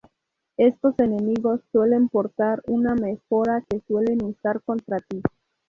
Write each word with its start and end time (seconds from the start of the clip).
Estos 0.57 0.97
enemigos 0.97 1.61
suelen 1.71 2.09
portar 2.09 2.63
una 2.65 2.95
mejora 2.95 3.63
que 3.69 3.81
suelen 3.81 4.23
usar 4.23 4.59
contra 4.63 4.97
ti. 4.97 5.21